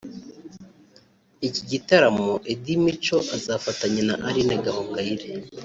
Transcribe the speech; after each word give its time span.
Icyi 1.47 1.63
gitaramo 1.71 2.27
Eddie 2.51 2.81
Mico 2.83 3.17
azafatanya 3.35 4.01
na 4.09 4.15
Aline 4.27 4.55
Gahongayire 4.65 5.27